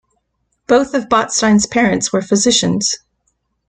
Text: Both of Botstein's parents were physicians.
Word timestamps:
Both 0.65 0.95
of 0.95 1.09
Botstein's 1.09 1.67
parents 1.67 2.11
were 2.11 2.23
physicians. 2.23 2.97